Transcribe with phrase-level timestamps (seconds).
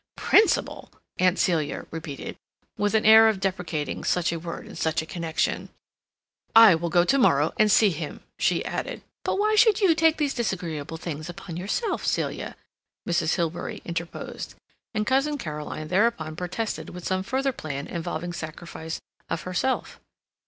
[0.17, 2.35] "Principle!" Aunt Celia repeated,
[2.75, 5.69] with an air of deprecating such a word in such a connection.
[6.55, 9.03] "I will go to morrow and see him," she added.
[9.23, 12.55] "But why should you take these disagreeable things upon yourself, Celia?"
[13.07, 13.35] Mrs.
[13.35, 14.55] Hilbery interposed,
[14.91, 18.99] and Cousin Caroline thereupon protested with some further plan involving sacrifice
[19.29, 19.99] of herself.